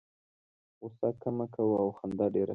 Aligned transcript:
غوسه 0.79 1.07
کمه 1.21 1.45
کوه 1.53 1.75
او 1.83 1.89
خندا 1.97 2.25
ډېره 2.35 2.45
کوه. 2.47 2.49